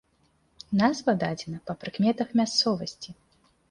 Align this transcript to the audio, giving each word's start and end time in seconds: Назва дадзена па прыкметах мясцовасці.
Назва 0.79 1.15
дадзена 1.25 1.57
па 1.69 1.79
прыкметах 1.85 2.27
мясцовасці. 2.43 3.21